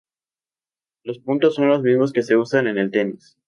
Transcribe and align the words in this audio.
Los 1.03 1.19
puntos 1.19 1.53
son 1.53 1.67
los 1.67 1.83
mismos 1.83 2.11
que 2.11 2.23
se 2.23 2.35
usan 2.35 2.65
en 2.65 2.79
el 2.79 2.89
tenis. 2.89 3.37